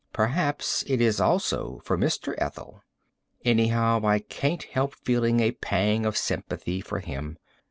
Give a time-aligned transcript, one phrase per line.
[0.13, 2.33] Perhaps it is also for Mr.
[2.39, 2.81] Ethel.
[3.45, 7.37] Anyhow, I can't help feeling a pang of sympathy for him.